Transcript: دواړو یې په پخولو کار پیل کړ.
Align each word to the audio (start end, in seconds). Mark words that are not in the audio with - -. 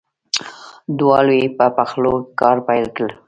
دواړو 0.97 1.33
یې 1.41 1.47
په 1.57 1.65
پخولو 1.75 2.13
کار 2.39 2.57
پیل 2.67 2.85
کړ. 2.95 3.09